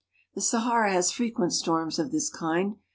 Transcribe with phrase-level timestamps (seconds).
[0.33, 2.77] The Sahara has frequent storms of this kind.